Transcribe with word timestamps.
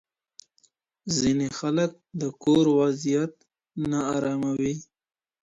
ځيني 1.17 1.49
خلک 1.59 1.91
د 2.21 2.23
کور 2.43 2.65
وضعيت 2.79 3.33
نا 3.89 3.99
آراموي. 4.15 4.75